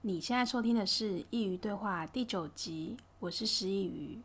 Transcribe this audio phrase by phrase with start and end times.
[0.00, 4.18] 你现在收听的是《佾萮对话》第九集，我是师佾萮。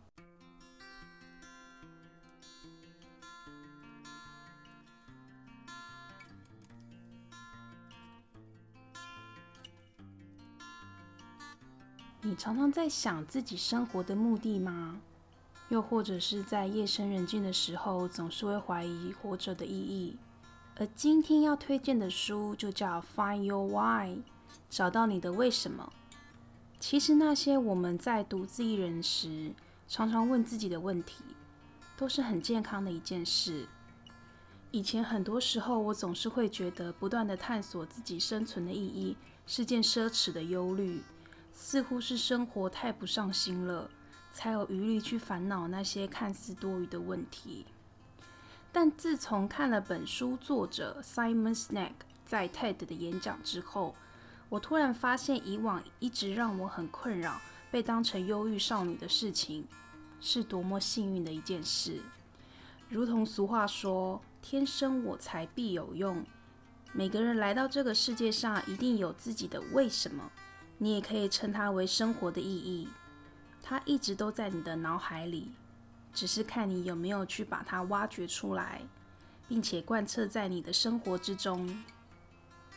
[12.22, 15.02] 你常常在想自己生活的目的吗？
[15.70, 20.16] 又或者是在夜深人静的时候，总是会怀疑活着的意义？
[20.76, 24.10] 而今天要推荐的书就叫《Find Your Why》。
[24.70, 25.92] 找到你的为什么？
[26.80, 29.54] 其实那些我们在独自一人时
[29.88, 31.24] 常常问自己的问题，
[31.96, 33.68] 都是很健康的一件事。
[34.72, 41.04] 以前很多时候，我总是会觉得不断地探索自己生存的意义是件奢侈的忧虑，
[41.54, 43.90] 似乎是生活太不上心了，
[44.32, 47.68] 才有余力去烦恼那些看似多余的问题。
[48.72, 51.94] 但自从看了本书作者 Simon Sinek
[52.26, 53.94] 在 TED 的演讲之后，
[54.54, 59.66] 我突然发现，以往一直让我很困扰、被当成忧郁少女的事情，
[60.22, 62.00] 是多么幸运的一件事。
[62.88, 66.24] 如同俗话说：“天生我材必有用。”
[66.94, 70.32] 每个人来到这个世界上，一定有自己的为什么。
[70.78, 72.88] 你也可以称它为生活的意义。
[73.64, 75.52] 它一直都在你的脑海里，
[76.14, 78.84] 只是看你有没有去把它挖掘出来，
[79.48, 81.84] 并且贯彻在你的生活之中。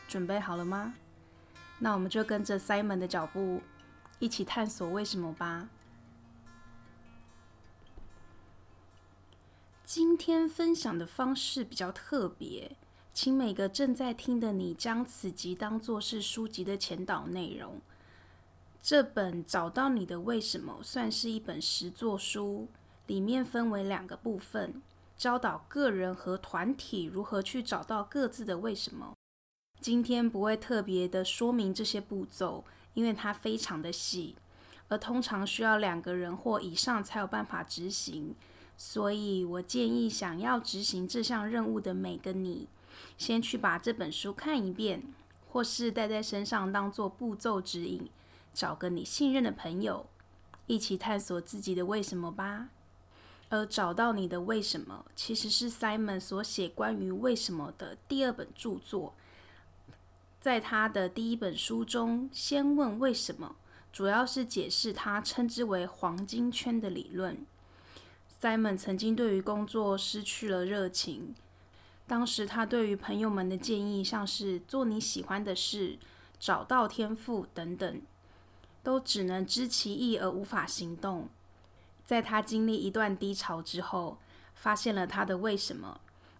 [0.07, 0.95] 准备好了吗？
[1.79, 3.61] 那我们就跟着 Simon 的脚步，
[4.19, 5.69] 一起探索为什么吧。
[9.85, 12.75] 今天分享的方式比较特别，
[13.13, 17.79] 请每个正在听的你将此集当作是书籍的前导内容。
[18.81, 22.67] 这本《找到你的为什么》算是一本实作书，
[23.05, 24.81] 里面分为两个部分，
[25.17, 29.16] 教导个人和团体如何去找到各自的为什么。
[29.79, 34.35] 今天不会特别的说明这些步骤，因为它非常的细，
[34.89, 38.35] 而通常需要两个人或以上才有办法执行。
[38.75, 42.67] 所以我建议想要执行这项任务的每个你，
[43.17, 45.03] 先去把这本书看一遍，
[45.49, 48.09] 或是带在身上当做步骤指引，
[48.53, 50.07] 找个你信任的朋友，
[50.65, 52.69] 一起探索自己的为什么吧。
[53.49, 59.13] 而找到你的为什么，其实是 Simon 所写关于为什么的第二本著作。
[60.47, 63.57] 在他的第一本书中，先问为什么，
[63.91, 67.45] 主要是解释他称之为“黄金圈”的理论。
[68.41, 71.35] Simon 曾经对于工作失去了热情，
[72.07, 75.99] 当时他对于朋友们的建议，像是做你喜欢的事、
[76.39, 78.01] 找到天赋等等，
[78.81, 81.27] 都只能知其意而无法行动。
[82.05, 84.17] 在他经历一段低潮之后，
[84.55, 85.99] 发现了他的为什么，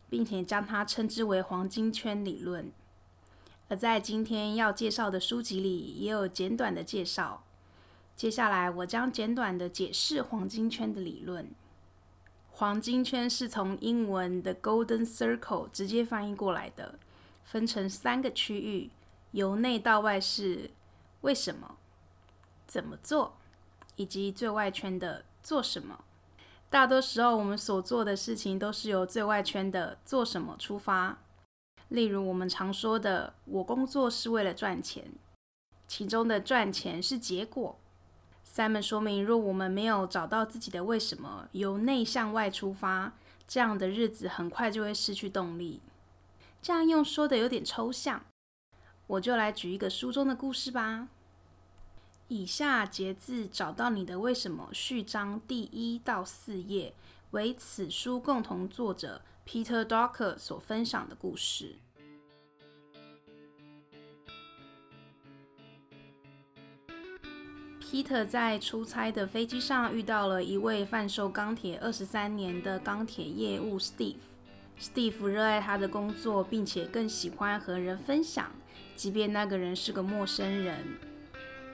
[0.10, 2.72] 并且将它称之为“黄金圈”理论。
[3.70, 7.44] 而在今天要介绍的书籍里，也有简短的介绍。
[8.16, 11.52] 接下来，我将简短的解释黄金圈的理论。
[12.50, 16.98] 黄金圈是从英文的 Golden Circle 直接翻译过来的，
[17.44, 18.90] 分成三个区域，
[19.32, 20.72] 由内到外是
[21.22, 21.78] 为什么、
[22.66, 23.38] 怎么做，
[23.98, 26.04] 以及最外圈的做什么。
[26.70, 31.20] 大多时候，我们所做的事情都是由最外圈的做什么出发。
[31.90, 35.12] 例如，我们常说的“我工作是为了赚钱”，
[35.88, 37.80] 其中的“赚钱”是结果。
[38.44, 43.14] 三门说明，若我们没有找到自己的为什么，由内向外出发，
[43.48, 45.82] 这样的日子很快就会失去动力。
[46.62, 48.26] 这样用说的有点抽象，
[49.06, 51.08] 我就来举一个书中的故事吧。
[52.28, 56.94] 以下节自《找到你的为什么》序章第一到四页，
[57.32, 59.22] 为此书共同作者。
[59.48, 61.78] Peter Docker 所分享的故事。
[67.80, 74.18] Peter 在出差的飞机上遇到了一位贩售钢铁二十三年的钢铁业务 Steve。
[74.78, 78.52] Steve 热爱他的工作，并且更喜欢和人分享，
[78.98, 80.86] 即便那个人是个陌生人。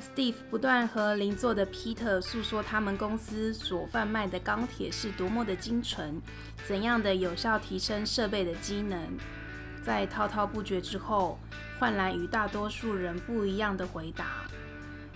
[0.03, 6.22] Steve 不断和邻座的 Peter 诉说他们公司所贩卖的钢铁是多么的精纯，
[6.66, 9.00] 怎样的有效提升设备的机能。
[9.82, 11.40] 在滔滔不绝之后，
[11.79, 14.44] 换来与大多数人不一样的回答。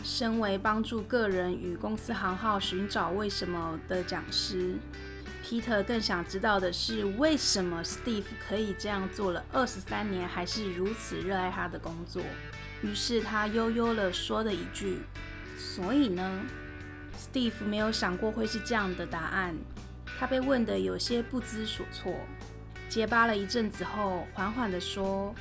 [0.03, 4.75] 身为帮助个人与公司行号寻找为什么的讲师
[5.43, 12.21] ，Peter 更想知道的是，为什么 Steve 可以这样做了二十三年，还是如此热爱他的工作。
[12.81, 14.99] 于是他悠悠地说了一句
[15.57, 16.41] ：“所以呢
[17.17, 19.55] ？”Steve 没有想过会是这样的答案，
[20.19, 22.13] 他被问得有些不知所措，
[22.87, 25.33] 结巴了一阵子后，缓缓地说：“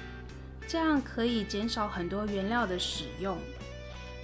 [0.67, 3.39] 这样可以减少很多原料的使用。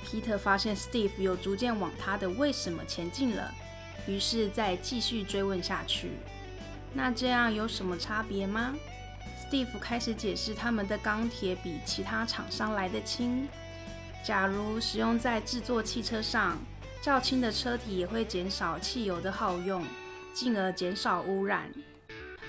[0.05, 3.53] Peter 发现 Steve 有逐渐往他的为什么前进了，
[4.09, 6.13] 于是再继续追问下去。
[6.95, 8.75] 那这样有什么差别吗
[9.53, 13.47] ？Steve 开始解释，他们的钢铁比其他厂商来得轻。
[14.25, 16.57] 假如使用在制作汽车上，
[17.03, 19.85] 较轻的车体也会减少汽油的耗用，
[20.33, 21.71] 进而减少污染。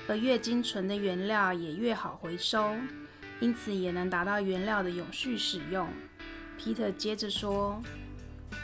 [0.07, 2.73] 而越精纯的原料也越好回收，
[3.41, 5.89] 因此也能达到原料的永续使用。
[6.57, 7.83] Peter 接着说：“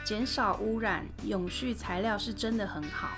[0.05, 3.09] 减少污染，永续材料是真的很好。”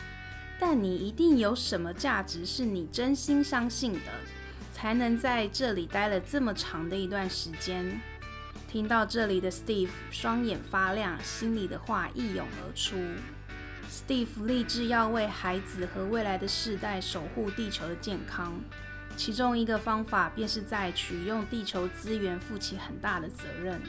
[0.59, 4.11] 但你一定有什么价值是你真心相信的，
[4.81, 8.01] 才能在这里待了这么长的一段时间。
[8.67, 12.95] 听到这里的 Steve 双眼发亮，心里的话一涌而出。
[13.91, 18.59] Steve 立志要为孩子和未来的世代守护地球的健康，
[19.15, 23.79] 其中一个方法便是在取用地球资源负起很大的责任。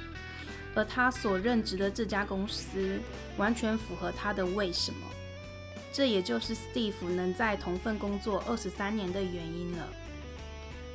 [0.74, 3.00] 而他所任职的这家公司，
[3.38, 5.06] 完全符合他的为什么。
[5.90, 9.88] 这也就是 Steve 能在同份工作二十三年的原因了。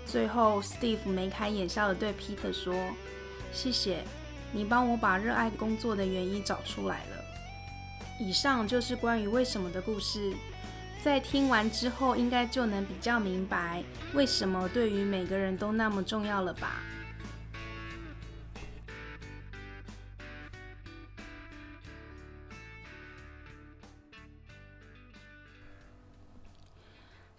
[0.07, 2.73] 最后，Steve 眉开眼笑的对 Peter 说
[3.51, 4.03] ：“谢谢，
[4.53, 7.23] 你帮我把热爱工作的原因找出来了。”
[8.19, 10.33] 以上就是关于为什么的故事。
[11.03, 13.83] 在听完之后，应该就能比较明白
[14.13, 16.81] 为什么对于每个人都那么重要了吧。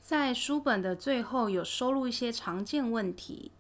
[0.09, 3.53] 在书本的最后有收录一些常见问题，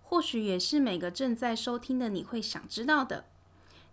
[0.00, 3.26] 或许也是每个正在收听的你会想知道的。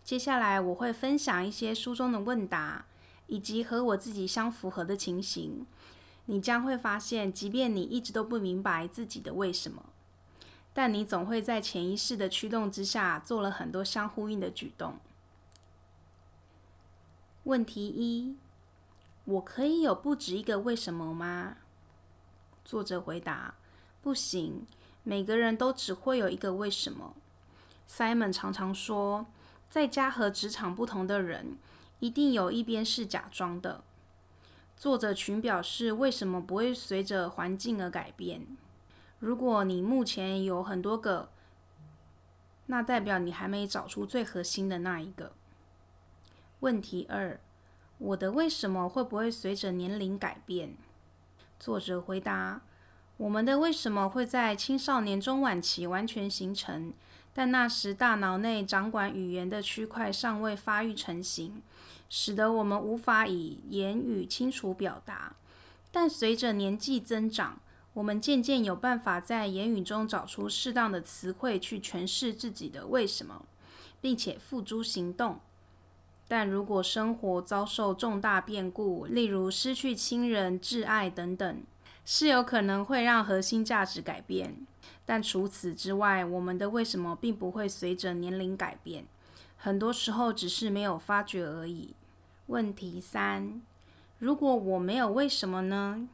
[0.06, 2.86] 接下来我会分享一些书中的问答，
[3.26, 5.68] 以及和我自己相符合的情形。
[6.28, 9.84] 你将会发现，即便你一直都不明白自己的为什么，
[10.74, 14.98] 但你总会在潜意识的驱动之下做了很多相呼应的举动。
[17.44, 18.38] 问题一：
[19.26, 21.58] 我可以有不止一个为什么吗？
[22.68, 23.54] 作者回答
[24.04, 24.68] ：“不行，
[25.04, 27.16] 每个人都只会有一个为什么。”
[27.90, 29.26] Simon 常常说，
[29.70, 31.56] 在家和职场不同的人，
[32.00, 33.86] 一定有一边是假装的。
[34.76, 38.46] 作者群表示：“为什么不会随着环境而改变？
[39.20, 41.30] 如果你目前有很多个，
[42.66, 45.32] 那代表你还没找出最核心的那一个。”
[46.60, 47.40] 问题二：
[47.98, 50.76] 我的为什么会不会随着年龄改变？
[51.60, 52.62] 作者回答
[53.18, 56.94] ：“我们的为什么会在青少年中晚期完全形成，
[57.34, 61.62] 但那时大脑内掌管语言的区块尚未发育成型，
[62.10, 65.36] 使得我们无法以言语清楚表达。
[65.92, 67.60] 但随着年纪增长，
[67.94, 73.46] 我们渐渐有办法在言语中找出适当的词汇去诠释自己的为什么，
[74.00, 75.40] 并且付诸行动。”
[76.28, 81.64] 但如果生活遭受重大变故，例如失去亲人、挚爱等等，
[82.04, 84.68] 是有可能会让核心价值改变。
[85.06, 89.06] 但除此之外，我们的为什么并不会随着年龄改变，
[89.56, 91.96] 很多时候只是没有发觉而已。
[92.48, 93.62] 问题三：
[94.20, 96.10] 如果我没有为什么呢？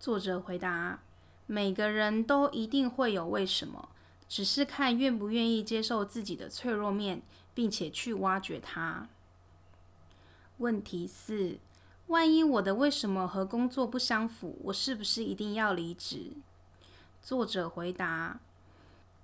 [0.00, 1.00] 作者回答：
[1.46, 3.90] 每个人都一定会有为什么，
[4.26, 7.20] 只是看愿不愿意接受自己的脆弱面，
[7.52, 9.06] 并且去挖掘它。
[10.58, 11.58] 问题四：
[12.08, 16.32] 万一我的为什么和工作不相符，我是不是一定要离职？
[17.22, 18.40] 作者回答：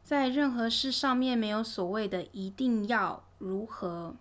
[0.04, 4.14] 在任何事上面没有所谓的一定要如何。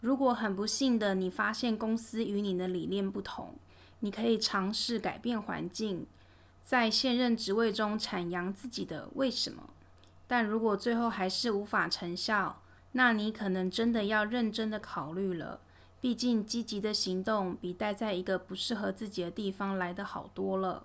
[0.00, 3.54] 如果很不幸的你发现公司与你的理念不同，
[4.00, 6.06] 你可以尝试改变环境，
[6.62, 9.70] 在现任职位中阐扬自己的为什么。
[10.28, 15.60] 但如果最后还是无法成效，那你可能真的要认真的考虑了。
[16.02, 20.84] 毕竟，积极的行动比待在一个不适合自己的地方来的好多了。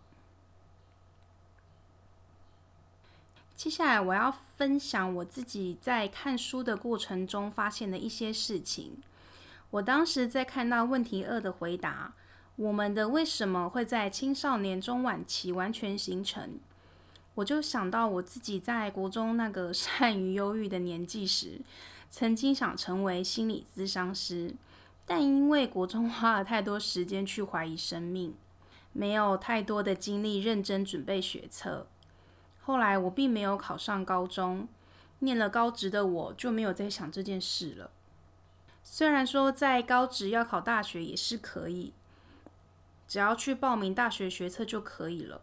[3.56, 9.02] 接下来，我要分享我自己在看书的过程中发现的一些事情。
[9.72, 12.14] 我当时在看到问题二的回答，
[12.56, 16.60] 我们的为什么会在青少年中晚期完全形成，
[17.34, 21.60] 我就想到我自己在国中那个 善于忧郁的年纪时，
[22.12, 24.54] 曾经想成为心理咨商师。
[25.10, 28.36] 但因为国中花了太多时间去怀疑生命，
[28.92, 31.88] 没有太多的精力认真准备学测。
[32.60, 34.68] 后来我并没有考上高中，
[35.20, 37.90] 念了高职的我就没有再想这件事了。
[38.84, 41.94] 虽然说在高职要考大学也是可以，
[43.08, 45.40] 只要去报名大学学测就可以了。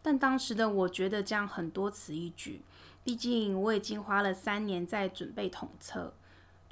[0.00, 2.62] 但当时的我觉得这样很多此一举，
[3.02, 6.14] 毕竟我已经花了三年在准备统测。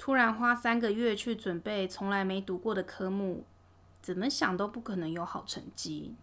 [0.01, 3.43] 突然花三个月去准备从来没读过的科目，
[4.01, 6.15] 怎么想都不可能有好成绩。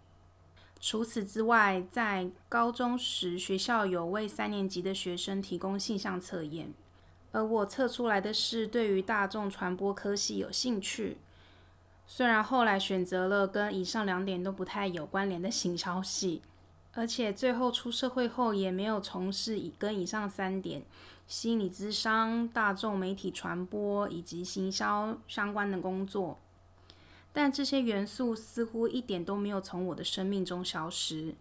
[0.80, 6.74] 除此之外，在高中时，学校有为三年级的学生提供性向测验，
[7.30, 11.18] 而我测出来的是对于大众传播科系有兴趣。
[12.04, 16.42] 虽然后来选择了跟以上两点都不太有关联的行销系，
[16.94, 20.82] 而且最后出社会后也没有从事以跟以上三点。
[21.28, 26.38] 心理咨商、大众媒体传播以及行销相关的工作，
[27.34, 31.34] 但这些元素似乎一点都没有从我的生命中消失。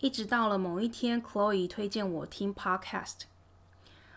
[0.00, 3.20] 一直到了某一天，Chloe 推荐我听 Podcast，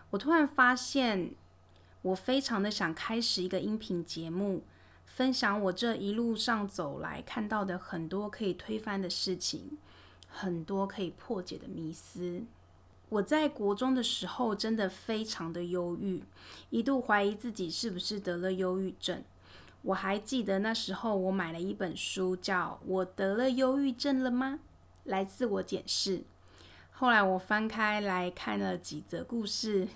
[0.09, 1.31] 我突然发现，
[2.01, 4.63] 我非常的想开始一个音频节目，
[5.05, 9.77] 分享我这一路上走来看到的很多可以推翻的事情，
[10.27, 12.43] 很多可以破解的迷思。
[13.09, 16.23] 我在国中的时候真的非常的忧郁，
[16.69, 19.23] 一度怀疑自己是不是得了忧郁症。
[19.83, 24.59] 我还记得那时候我买了一本书，叫《我得了忧郁症了吗？
[25.05, 26.19] 来自我检视》。
[26.91, 29.87] 后来我翻开来看了几则故事，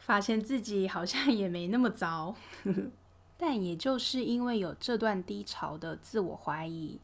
[0.00, 2.34] 发现自己好像也没那么糟。
[3.38, 6.98] 但也就是因为有这段低潮的自我怀疑，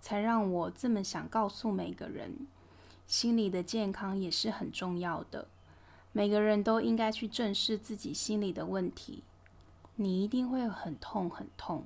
[0.00, 2.46] 才让我这么想告诉每个人。
[3.06, 5.48] 心理的健康也是很重要的，
[6.12, 9.22] 每个人都应该去正视自己心理的问题。
[9.96, 11.84] 你一定会很痛很痛，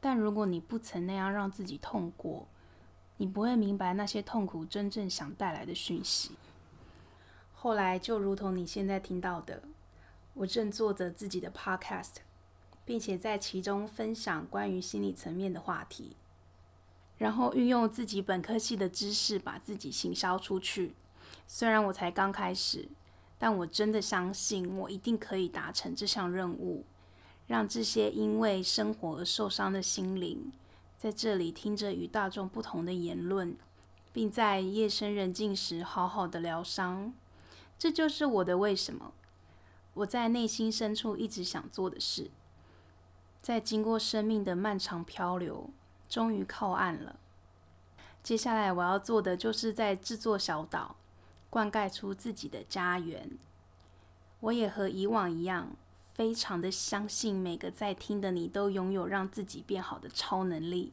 [0.00, 2.46] 但如果你不曾那样让自己痛过，
[3.18, 6.32] 你不会明白那些痛苦真正想带来的讯息。
[7.52, 9.62] 后来就如同你现在听到的，
[10.34, 12.18] 我正做着自己的 podcast，
[12.84, 16.16] 并且在其中分享关于心理层面的话题。
[17.18, 20.94] 然后运用自己本科系的知识，把自己行销出去。
[21.46, 22.88] 虽然我才刚开始，
[23.38, 26.84] 但我真的相信我一定可以达成这项任务，
[27.46, 30.52] 让这些因为生活而受伤的心灵，
[30.96, 33.56] 在这里听着与大众不同的言论，
[34.12, 37.12] 并在夜深人静时好好的疗伤。
[37.78, 39.12] 这就是我的为什么，
[39.94, 42.30] 我在内心深处一直想做的事。
[43.40, 45.70] 在经过生命的漫长漂流。
[46.08, 47.16] 终于靠岸了。
[48.22, 50.96] 接下来我要做的就是在这座小岛
[51.48, 53.30] 灌溉出自己的家园。
[54.40, 55.70] 我也和以往一样，
[56.14, 60.92] 非常的相信每个在听的你都拥有让自己变好的超能力。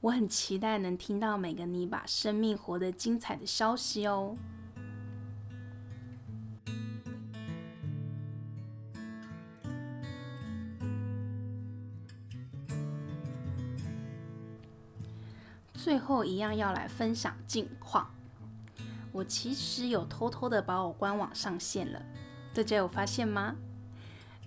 [0.00, 4.36] 我很期待能听到每个你把生命活得精彩的消息哦。
[15.82, 18.08] 最后一样要来分享近况。
[19.10, 22.00] 我其实有偷偷的把我官网上线了，
[22.54, 23.56] 大家有发现吗？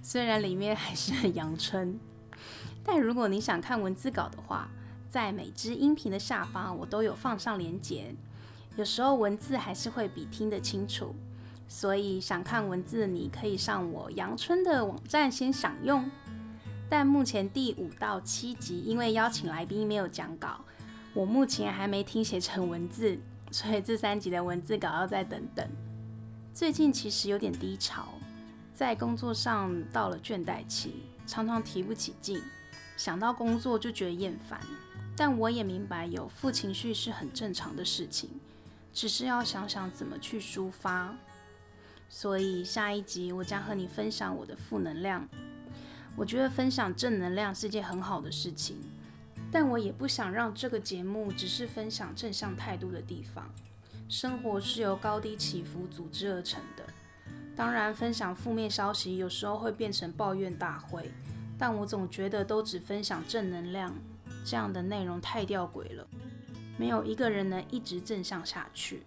[0.02, 2.00] 虽然里面还是很阳春，
[2.86, 4.70] 但如果你想看文字稿的话，
[5.10, 8.16] 在每支音频的下方我都有放上连结。
[8.78, 11.14] 有时候文字还是会比听得清楚，
[11.68, 16.10] 所以想看文字你可以上我阳春的网站先享用。
[16.90, 20.64] 但目前第五到七集因为邀请来宾没有讲稿。
[21.16, 23.18] 我目前还没听写成文字，
[23.50, 25.66] 所以这三集的文字稿要再等等。
[26.54, 28.10] 最近其实有点低潮，
[28.74, 32.42] 在工作上到了倦怠期，常常提不起劲，
[32.98, 34.60] 想到工作就觉得厌烦。
[35.16, 38.30] 但我也明白有负情绪是很正常的事情，
[38.94, 41.16] 只是要想想怎么去抒发。
[42.10, 45.26] 所以下一集我将和你分享我的负能量。
[46.18, 48.76] 我觉得分享正能量是件很好的事情。
[49.56, 53.50] 但我也不想让这个节目只是分享正向态度的地方。
[54.10, 56.84] 生活是由高低起伏组织而成的。
[57.56, 61.10] 当然，分享负面消息有时候会变成抱怨大会，
[61.58, 63.96] 但我总觉得都只分享正能量，
[64.44, 66.06] 这样的内容太吊诡了。
[66.78, 69.04] 没有一个人能一直正向下去。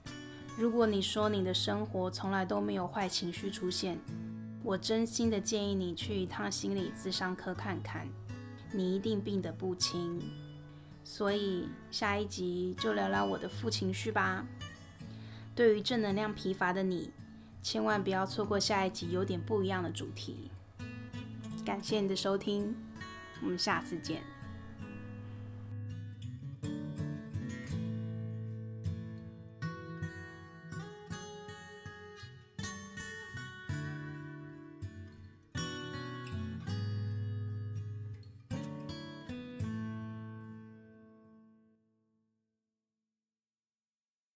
[0.57, 3.99] 如果你说你的生活从来都没有坏情绪出现，
[4.65, 8.09] 我真心的建议你去一趟心理咨商科看看。
[8.73, 10.21] 你一定病得不轻，
[11.03, 14.47] 所以下一集就聊聊我的负情绪吧。
[15.55, 17.11] 对于正能量疲乏的你，
[17.63, 20.51] 千万不要错过下一集有点不一样的主题。
[21.65, 22.75] 感谢你的收听，
[23.43, 24.23] 我们下次见。